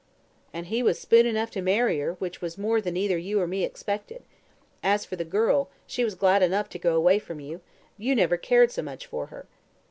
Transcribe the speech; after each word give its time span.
"And 0.51 0.65
he 0.65 0.81
was 0.81 0.97
spoon 0.97 1.27
enough 1.27 1.51
to 1.51 1.61
marry 1.61 1.99
her, 1.99 2.13
which 2.13 2.41
was 2.41 2.57
more 2.57 2.81
than 2.81 2.97
either 2.97 3.19
you 3.19 3.39
or 3.39 3.45
me 3.45 3.63
expected. 3.63 4.23
As 4.81 5.05
for 5.05 5.15
the 5.15 5.23
girl, 5.23 5.69
she 5.85 6.03
was 6.03 6.15
glad 6.15 6.41
enough 6.41 6.69
to 6.69 6.79
go 6.79 6.95
away 6.95 7.19
from 7.19 7.39
you; 7.39 7.61
you 7.99 8.15
never 8.15 8.35
cared 8.35 8.71
so 8.71 8.81
much 8.81 9.05
for 9.05 9.27
her." 9.27 9.45